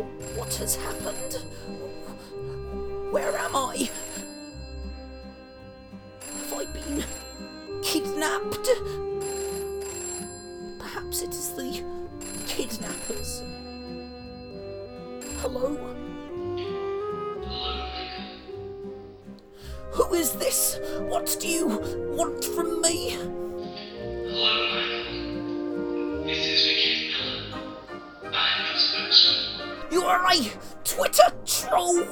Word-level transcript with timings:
Wh- 0.00 0.38
What 0.38 0.54
has 0.54 0.76
happened? 0.76 1.34
Where 3.12 3.36
am 3.36 3.56
I? 3.56 3.90
Have 6.38 6.52
I 6.52 6.64
been 6.66 7.04
kidnapped? 7.82 8.68
Perhaps 10.78 11.22
it 11.22 11.30
is 11.30 11.50
the 11.52 11.84
kidnappers. 12.46 13.42
Hello? 15.40 15.76
Who 19.92 20.14
is 20.14 20.32
this? 20.32 20.78
What 21.08 21.36
do 21.40 21.48
you 21.48 21.66
want 22.16 22.44
from 22.44 22.80
me? 22.80 23.16
Spokesman. 30.10 30.42
You 30.42 30.50
are 30.50 30.50
a 30.50 30.84
Twitter 30.84 31.32
troll! 31.44 32.04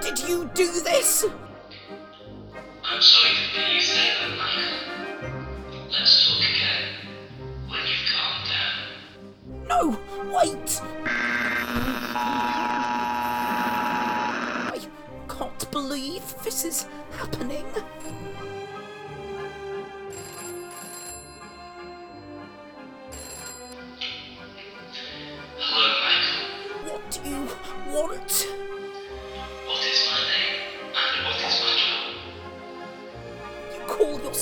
Did 0.00 0.28
you 0.28 0.50
do 0.54 0.66
this? 0.80 1.24
I'm 2.84 3.00
sorry 3.00 3.33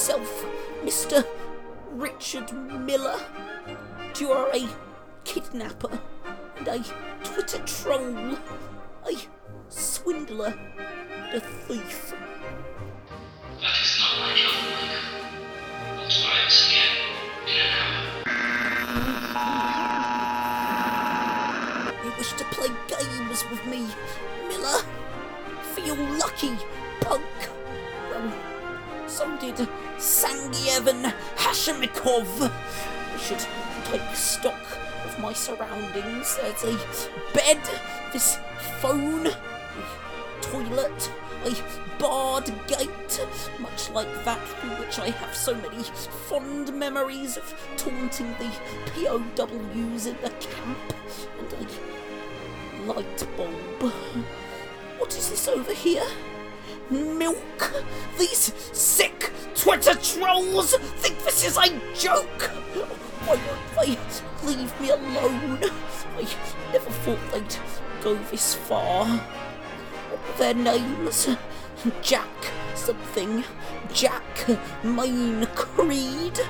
yourself 0.03 0.45
Mr. 0.83 1.25
Richard 1.93 2.53
Miller? 2.53 3.21
You 4.19 4.33
are 4.33 4.51
a 4.53 4.67
kidnapper 5.23 6.01
and 6.57 6.67
a 6.67 6.83
Twitter 7.23 7.59
troll, 7.65 8.37
a 9.07 9.17
swindler, 9.69 10.59
and 11.13 11.37
a 11.37 11.41
thief. 11.41 12.15
That 13.61 13.81
is 13.81 14.01
not 14.01 14.19
my 14.19 14.35
job, 14.35 14.55
Michael. 14.73 15.07
We'll 15.99 16.11
try 16.11 16.39
this 16.47 16.67
again 16.67 16.97
in 17.47 17.55
an 17.63 17.71
hour. 19.37 19.63
You 22.05 22.11
wish 22.19 22.33
to 22.33 22.45
play 22.47 22.71
games 22.89 23.45
with 23.53 23.65
me, 23.67 23.87
Miller? 24.49 24.83
Feel 25.77 25.97
lucky, 26.19 26.57
punk. 27.01 27.42
Well, 29.23 29.39
so 29.41 29.47
did 29.47 29.69
Sangyevan 29.99 31.13
Hashimikov. 31.37 32.51
I 32.51 33.19
should 33.19 33.47
take 33.85 34.15
stock 34.17 34.61
of 35.05 35.19
my 35.21 35.33
surroundings. 35.33 36.37
There's 36.37 36.65
a 36.65 36.77
bed, 37.33 37.61
this 38.13 38.39
phone, 38.81 39.29
a 39.29 39.37
toilet, 40.41 41.11
a 41.45 41.55
barred 42.01 42.53
gate, 42.67 43.27
much 43.61 43.91
like 43.91 44.25
that 44.25 44.41
through 44.49 44.71
which 44.71 44.99
I 44.99 45.11
have 45.11 45.37
so 45.37 45.55
many 45.55 45.85
fond 45.85 46.75
memories 46.75 47.37
of 47.37 47.55
taunting 47.77 48.35
the 48.39 48.51
POWs 48.95 50.07
in 50.07 50.17
the 50.21 50.31
camp, 50.31 50.95
and 51.39 51.53
a 51.53 52.93
light 52.93 53.27
bulb. 53.37 53.93
What 54.99 55.17
is 55.17 55.31
this 55.31 55.47
over 55.47 55.73
here? 55.73 56.07
Milk? 56.91 57.73
These 58.19 58.53
sick 58.73 59.33
Twitter 59.55 59.95
trolls 59.95 60.75
think 60.75 61.23
this 61.25 61.45
is 61.45 61.57
a 61.57 61.69
joke! 61.95 62.51
Why 63.25 63.37
won't 63.37 63.87
they 63.87 64.47
leave 64.47 64.81
me 64.81 64.91
alone? 64.91 65.59
I 66.17 66.27
never 66.73 66.91
thought 66.91 67.33
they'd 67.33 67.57
go 68.03 68.15
this 68.31 68.55
far. 68.55 69.07
What 69.07 70.39
their 70.39 70.55
names? 70.55 71.29
Jack 72.03 72.29
something. 72.75 73.45
Jack 73.93 74.49
Main 74.83 75.47
Creed. 75.55 76.41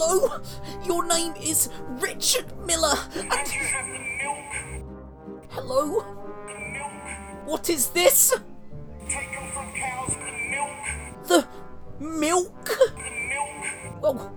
Hello? 0.00 0.40
Your 0.84 1.04
name 1.08 1.34
is 1.42 1.70
Richard 1.98 2.46
Miller. 2.64 2.94
And... 3.16 3.32
And 3.32 3.52
you 3.52 3.60
have 3.62 3.86
the 3.88 3.98
milk. 4.22 5.42
Hello? 5.48 6.04
The 6.46 6.54
milk. 6.54 7.46
What 7.48 7.68
is 7.68 7.88
this? 7.88 8.32
Taken 9.08 9.50
from 9.50 9.72
cows, 9.72 10.14
the 10.14 10.30
milk, 10.50 11.26
The 11.26 11.48
milk? 11.98 12.64
the 12.64 13.10
milk. 13.28 14.00
Well, 14.00 14.32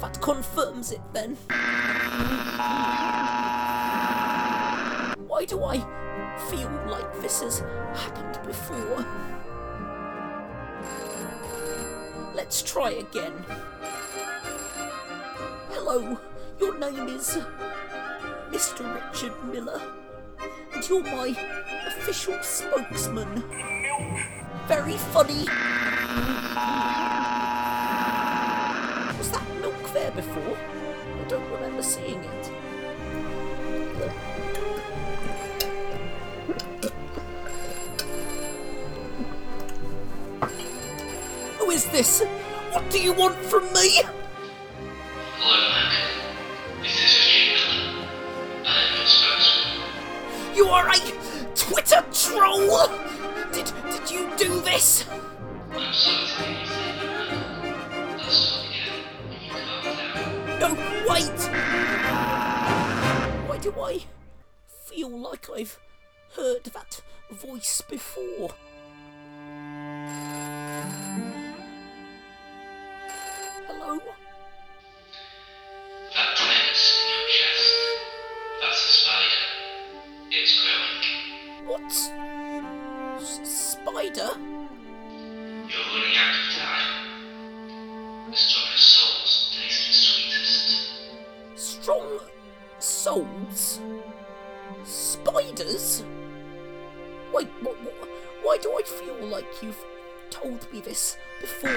that 0.00 0.20
confirms 0.22 0.92
it 0.92 1.00
then. 1.12 1.34
Why 5.26 5.44
do 5.48 5.64
I 5.64 5.78
feel 6.48 6.70
like 6.88 7.20
this 7.20 7.42
has 7.42 7.58
happened 7.58 8.38
before? 8.46 9.04
Let's 12.36 12.62
try 12.62 12.90
again. 12.90 13.44
Hello, 15.92 16.16
your 16.58 16.78
name 16.78 17.06
is 17.08 17.36
Mr. 18.50 18.82
Richard 18.94 19.34
Miller, 19.44 19.78
and 20.72 20.88
you're 20.88 21.02
my 21.02 21.36
official 21.86 22.42
spokesman. 22.42 23.44
Very 24.66 24.96
funny. 25.12 25.44
Was 29.18 29.30
that 29.32 29.44
milk 29.60 29.92
there 29.92 30.10
before? 30.12 30.56
I 30.56 31.28
don't 31.28 31.50
remember 31.50 31.82
seeing 31.82 32.24
it. 32.24 32.46
Who 41.58 41.70
is 41.70 41.84
this? 41.88 42.22
What 42.70 42.88
do 42.88 42.98
you 42.98 43.12
want 43.12 43.36
from 43.36 43.70
me? 43.74 44.00
You 50.54 50.66
are 50.68 50.88
a 50.88 50.98
Twitter 51.54 52.04
troll! 52.12 52.88
Did 53.52 53.72
did 53.90 54.10
you 54.10 54.28
do 54.36 54.60
this? 54.60 55.06
No, 60.60 60.74
wait! 61.08 61.40
Why 63.48 63.58
do 63.60 63.72
I 63.80 64.04
feel 64.86 65.08
like 65.08 65.48
I've 65.50 65.78
heard 66.36 66.64
that 66.64 67.00
voice 67.30 67.80
before? 67.88 68.50
Spiders? 94.84 96.04
Wait, 97.32 97.48
what, 97.60 97.82
what, 97.82 98.08
why 98.42 98.58
do 98.62 98.72
I 98.72 98.82
feel 98.82 99.26
like 99.26 99.62
you've 99.62 99.84
told 100.30 100.70
me 100.72 100.80
this 100.80 101.16
before? 101.40 101.70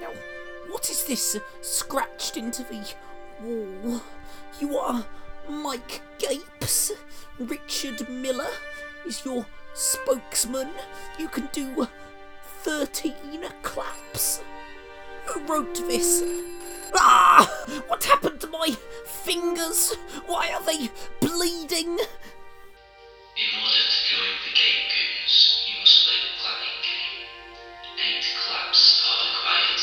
Now, 0.00 0.12
what 0.70 0.88
is 0.88 1.04
this 1.04 1.36
scratched 1.60 2.36
into 2.36 2.62
the 2.64 2.94
wall? 3.42 4.00
You 4.58 4.78
are 4.78 5.04
Mike 5.48 6.00
Gapes. 6.18 6.92
Richard 7.38 8.08
Miller 8.08 8.50
is 9.06 9.24
your 9.24 9.46
spokesman. 9.74 10.70
You 11.18 11.28
can 11.28 11.48
do 11.52 11.86
13 12.62 13.14
claps. 13.62 14.42
Who 15.26 15.40
wrote 15.46 15.74
this? 15.86 16.22
Ah! 16.94 17.27
Ah! 17.30 17.44
What 17.88 18.04
happened 18.04 18.40
to 18.40 18.46
my 18.46 18.70
fingers? 19.04 19.94
Why 20.26 20.50
are 20.54 20.62
they 20.64 20.88
bleeding? 21.20 21.92
In 23.36 23.50
order 23.60 23.84
to 23.84 23.98
join 24.08 24.34
the 24.48 24.52
game 24.56 24.88
goons, 24.88 25.36
you 25.68 25.74
must 25.78 26.08
play 26.08 26.18
the 26.24 26.32
clapping 26.40 26.80
game. 26.88 27.28
Eight 28.00 28.24
claps 28.40 29.04
are 29.04 29.20
required. 29.28 29.82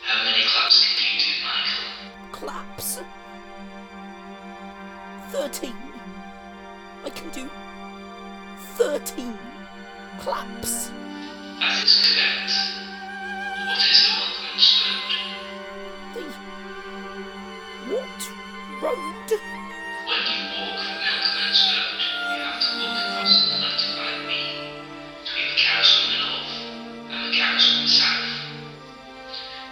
How 0.00 0.24
many 0.24 0.44
claps 0.48 0.80
can 0.80 0.96
you 1.12 1.20
do, 1.20 1.32
Michael? 1.44 1.92
Claps? 2.32 2.90
Thirteen. 5.28 5.76
I 7.04 7.10
can 7.10 7.28
do 7.36 7.50
thirteen 8.80 9.38
claps. 10.20 10.88
That 11.60 11.84
is 11.84 12.00
correct. 12.00 12.52
What 13.68 13.76
is 13.76 14.00
the 14.08 14.12
one 14.16 14.32
word? 14.40 15.45
Road? 18.82 19.28
When 19.30 20.22
you 20.26 20.42
walk 20.54 20.78
the 20.78 20.94
Milkman's 21.02 21.60
road, 21.66 21.98
you 21.98 22.42
have 22.44 22.60
to 22.60 22.70
walk 22.78 22.96
across 22.96 23.32
the 23.46 23.56
left-hand 23.58 24.28
beam 24.28 24.56
between 25.24 25.48
the 25.50 25.56
cows 25.56 25.88
from 25.96 26.06
the 26.12 26.18
north 26.22 26.52
uh, 26.56 27.14
and 27.14 27.20
the 27.26 27.36
cows 27.36 27.62
from 27.66 27.82
the 27.82 27.90
south. 27.90 28.30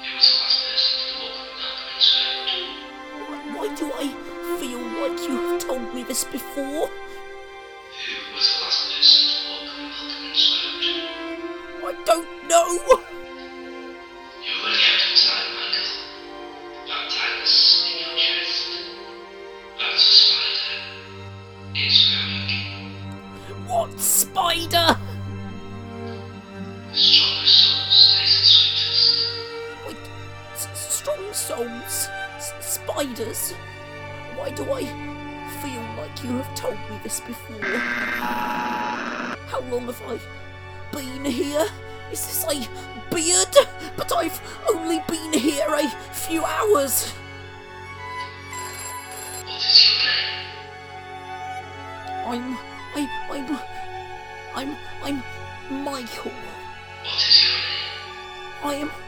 Who 0.04 0.10
was 0.16 0.26
the 0.26 0.36
last 0.42 0.58
person 0.64 0.94
to 1.04 1.14
walk 1.22 1.36
the 1.44 1.54
Milkman's 1.62 2.08
road? 2.18 2.48
Why- 3.28 3.44
Why 3.54 3.66
do 3.74 3.86
I 3.94 4.06
feel 4.58 4.82
like 5.02 5.18
you 5.28 5.36
have 5.48 5.60
told 5.62 5.94
me 5.94 6.02
this 6.02 6.24
before? 6.24 6.90
Spider? 24.54 24.96
The 26.90 26.96
strongest 26.96 27.58
souls 27.64 28.18
the 28.20 28.26
sweetest. 28.46 29.26
Wait, 29.86 29.96
s- 30.54 30.94
strong 30.94 31.32
souls, 31.32 32.08
s- 32.36 32.52
spiders. 32.60 33.52
Why 34.36 34.50
do 34.50 34.62
I 34.72 34.82
feel 35.62 35.82
like 35.98 36.22
you 36.22 36.30
have 36.38 36.54
told 36.54 36.78
me 36.90 36.98
this 37.02 37.20
before? 37.20 37.62
How 39.50 39.60
long 39.70 39.86
have 39.86 40.02
I 40.06 40.18
been 40.92 41.24
here? 41.24 41.66
Is 42.12 42.24
this 42.26 42.44
a 42.44 42.68
beard? 43.14 43.56
But 43.96 44.12
I've 44.12 44.40
only 44.68 45.00
been 45.08 45.32
here 45.32 45.66
a 45.68 45.88
few 46.12 46.44
hours. 46.44 47.10
What 49.44 49.56
is 49.56 49.88
your 49.88 49.98
name? 50.06 50.46
I'm, 52.26 52.58
I, 52.94 53.08
I'm, 53.30 53.58
I'm, 54.54 54.76
I'm 55.02 55.22
Michael. 55.70 56.30
What 56.30 57.28
is 57.28 57.44
your 57.44 57.52
name? 57.52 58.62
I 58.62 58.74
am. 58.74 59.03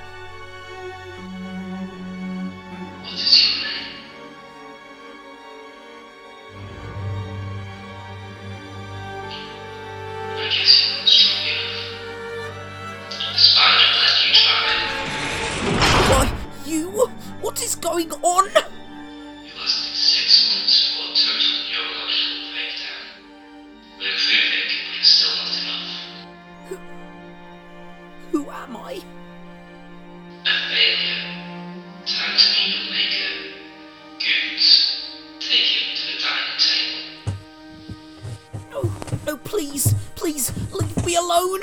Please, 39.47 39.95
please, 40.17 40.53
leave 40.73 41.07
me 41.07 41.17
alone. 41.17 41.61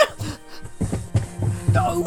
No, 1.74 2.02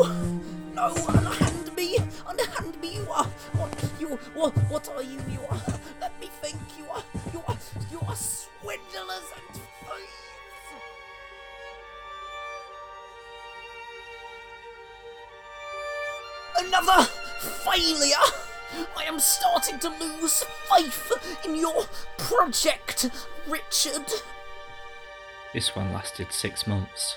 no, 0.75 0.95
unhand 1.09 1.77
me, 1.77 1.99
unhand 2.27 2.81
me. 2.81 2.97
You 2.97 3.07
are 3.11 3.25
what? 3.57 3.91
You 4.01 4.09
what? 4.35 4.53
What 4.71 4.89
are 4.89 5.03
you? 5.03 5.19
You 5.31 5.41
are. 5.51 5.61
Let 6.01 6.19
me 6.21 6.29
think. 6.41 6.57
You 6.79 6.85
are. 6.91 7.03
You 7.33 7.43
are. 7.47 7.57
You 7.91 8.01
are 8.09 8.17
swindlers 8.17 9.29
and 9.37 9.55
thieves. 9.55 10.07
Another 16.59 17.03
failure. 17.65 18.27
I 18.97 19.05
am 19.05 19.21
starting 19.21 19.79
to 19.81 19.89
lose 20.01 20.45
faith 20.71 21.13
in 21.45 21.55
your 21.55 21.85
project, 22.19 23.11
Richard. 23.47 24.07
This 25.57 25.75
one 25.75 25.91
lasted 25.91 26.33
six 26.33 26.67
months. 26.67 27.17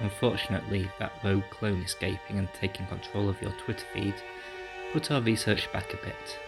Unfortunately, 0.00 0.90
that 0.98 1.14
rogue 1.24 1.48
clone 1.48 1.80
escaping 1.80 2.38
and 2.38 2.52
taking 2.52 2.84
control 2.84 3.30
of 3.30 3.40
your 3.40 3.52
Twitter 3.52 3.86
feed 3.94 4.12
put 4.92 5.10
our 5.10 5.22
research 5.22 5.72
back 5.72 5.94
a 5.94 5.96
bit. 5.96 6.38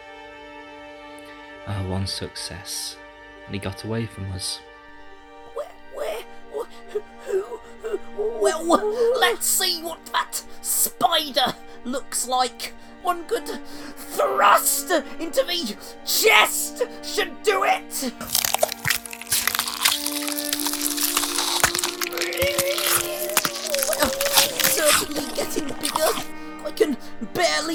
Our 1.66 1.88
one 1.88 2.06
success, 2.06 2.98
and 3.46 3.54
he 3.54 3.58
got 3.58 3.84
away 3.84 4.04
from 4.04 4.30
us. 4.32 4.60
Where, 5.54 5.72
where, 5.94 6.22
wh- 6.52 6.92
who, 6.92 7.02
who, 7.24 7.58
who? 7.80 7.98
Well, 8.42 9.18
let's 9.18 9.46
see 9.46 9.82
what 9.82 10.04
that 10.12 10.42
spider 10.60 11.54
looks 11.84 12.28
like. 12.28 12.74
One 13.00 13.22
good 13.22 13.48
thrust 13.96 14.90
into 15.18 15.42
the 15.42 15.74
chest 16.04 16.82
should 17.02 17.42
do 17.42 17.64
it. 17.64 18.12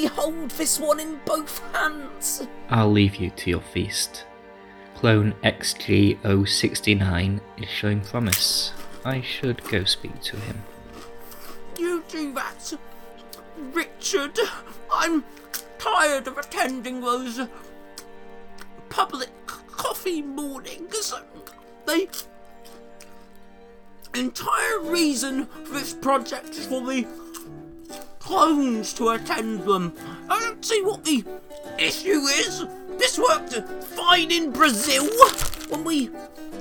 Hold 0.01 0.51
this 0.51 0.79
one 0.79 0.99
in 0.99 1.19
both 1.25 1.59
hands. 1.73 2.47
I'll 2.69 2.91
leave 2.91 3.15
you 3.15 3.29
to 3.29 3.49
your 3.49 3.61
feast. 3.61 4.25
Clone 4.95 5.33
XG069 5.43 7.39
is 7.57 7.69
showing 7.69 8.01
promise. 8.01 8.73
I 9.05 9.21
should 9.21 9.63
go 9.65 9.83
speak 9.83 10.21
to 10.21 10.37
him. 10.37 10.63
You 11.77 12.03
do 12.07 12.33
that, 12.33 12.73
Richard. 13.73 14.39
I'm 14.93 15.23
tired 15.77 16.27
of 16.27 16.37
attending 16.37 17.01
those 17.01 17.41
public 18.89 19.29
coffee 19.67 20.21
mornings. 20.21 21.13
The 21.85 22.07
entire 24.13 24.79
reason 24.79 25.47
for 25.47 25.73
this 25.73 25.93
project 25.93 26.51
is 26.51 26.65
for 26.67 26.81
the 26.81 27.05
clones 28.23 28.93
to 28.93 29.09
attend 29.09 29.63
them. 29.63 29.93
I 30.29 30.39
don't 30.39 30.63
see 30.63 30.81
what 30.81 31.03
the 31.03 31.25
issue 31.77 32.21
is. 32.39 32.65
This 32.97 33.19
worked 33.19 33.53
fine 33.83 34.31
in 34.31 34.51
Brazil 34.51 35.05
when 35.69 35.83
we 35.83 36.09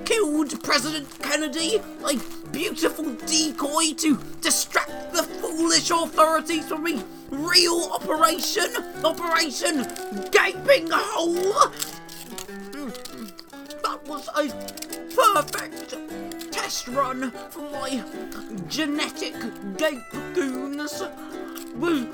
killed 0.04 0.60
President 0.64 1.06
Kennedy. 1.22 1.80
A 2.04 2.16
beautiful 2.50 3.14
decoy 3.26 3.94
to 3.98 4.18
distract 4.40 5.12
the 5.12 5.22
foolish 5.22 5.90
authorities 5.90 6.66
from 6.66 6.82
the 6.84 7.04
real 7.30 7.90
operation. 7.92 8.68
Operation 9.04 9.86
Gaping 10.32 10.88
Hole. 10.90 11.70
Was 14.12 14.28
a 14.36 14.46
perfect 15.14 16.52
test 16.52 16.86
run 16.88 17.30
for 17.48 17.62
my 17.70 18.04
genetic 18.68 19.34
gape 19.78 20.12
goons. 20.34 21.02
We 21.74 22.06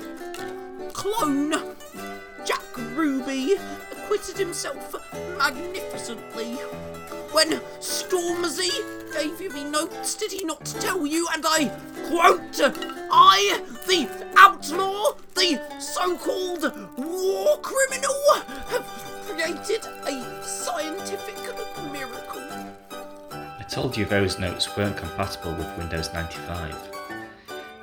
clone 0.93 1.51
Jack 2.45 2.77
Ruby 2.77 3.57
acquitted 3.91 4.37
himself 4.37 4.95
magnificently. 5.37 6.53
When 7.33 7.59
Stormzy 7.81 8.71
gave 9.11 9.41
you 9.41 9.51
the 9.51 9.65
notes, 9.65 10.15
did 10.15 10.31
he 10.31 10.45
not 10.45 10.63
tell 10.63 11.05
you? 11.05 11.27
And 11.33 11.43
I 11.45 11.67
quote, 12.07 12.61
I, 13.11 13.61
the 13.87 14.09
outlaw, 14.37 15.15
the 15.35 15.59
so 15.81 16.15
called 16.15 16.63
war 16.97 17.57
criminal, 17.57 18.15
have 18.69 18.85
created 19.27 19.85
a 20.05 20.43
scientific 20.45 21.35
told 23.81 23.95
you 23.95 24.03
those 24.03 24.37
notes 24.39 24.75
weren't 24.75 24.97
compatible 24.97 25.53
with 25.53 25.77
Windows 25.77 26.11
95. 26.13 26.75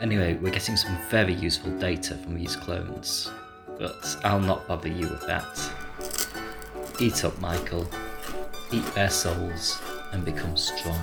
Anyway, 0.02 0.34
we're 0.34 0.52
getting 0.52 0.76
some 0.76 0.94
very 1.08 1.32
useful 1.32 1.70
data 1.78 2.14
from 2.18 2.34
these 2.34 2.54
clones, 2.54 3.30
but 3.78 4.04
I'll 4.22 4.38
not 4.38 4.68
bother 4.68 4.90
you 4.90 5.08
with 5.08 5.26
that. 5.26 5.58
Eat 7.00 7.24
up, 7.24 7.40
Michael. 7.40 7.88
Eat 8.70 8.84
their 8.94 9.08
souls 9.08 9.80
and 10.12 10.22
become 10.22 10.54
strong. 10.54 11.00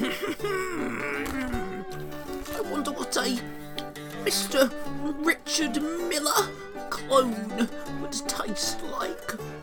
I 0.00 0.04
hmm. 0.40 1.54
wonder 2.78 2.92
what 2.92 3.16
a 3.16 3.40
Mr. 4.22 4.72
Richard 5.26 5.82
Miller 6.08 6.48
clone 6.90 7.68
would 8.00 8.12
taste 8.12 8.80
like. 8.84 9.57